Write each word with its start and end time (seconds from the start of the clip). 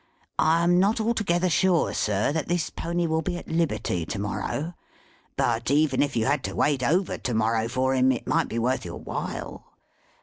I 0.39 0.63
am 0.63 0.79
not 0.79 0.99
altogether 0.99 1.47
sure, 1.47 1.93
sir, 1.93 2.31
that 2.31 2.47
this 2.47 2.71
pony 2.71 3.05
will 3.05 3.21
be 3.21 3.37
at 3.37 3.47
liberty 3.47 4.03
to 4.07 4.17
morrow, 4.17 4.73
but 5.37 5.69
even 5.69 6.01
if 6.01 6.15
you 6.15 6.25
had 6.25 6.43
to 6.45 6.55
wait 6.55 6.81
over 6.81 7.19
to 7.19 7.33
morrow 7.35 7.67
for 7.67 7.93
him, 7.93 8.11
it 8.11 8.25
might 8.25 8.47
be 8.49 8.57
worth 8.57 8.83
your 8.83 8.97
while. 8.99 9.67